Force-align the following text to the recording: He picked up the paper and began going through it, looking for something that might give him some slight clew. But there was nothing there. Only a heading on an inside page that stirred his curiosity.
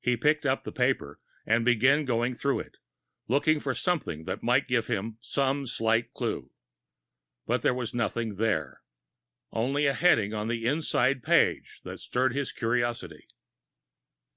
He 0.00 0.16
picked 0.16 0.46
up 0.46 0.62
the 0.62 0.70
paper 0.70 1.18
and 1.44 1.64
began 1.64 2.04
going 2.04 2.34
through 2.34 2.60
it, 2.60 2.76
looking 3.26 3.58
for 3.58 3.74
something 3.74 4.22
that 4.22 4.40
might 4.40 4.68
give 4.68 4.86
him 4.86 5.18
some 5.20 5.66
slight 5.66 6.12
clew. 6.12 6.52
But 7.44 7.62
there 7.62 7.74
was 7.74 7.92
nothing 7.92 8.36
there. 8.36 8.82
Only 9.50 9.86
a 9.86 9.92
heading 9.94 10.32
on 10.32 10.48
an 10.48 10.56
inside 10.58 11.24
page 11.24 11.80
that 11.82 11.98
stirred 11.98 12.36
his 12.36 12.52
curiosity. 12.52 13.26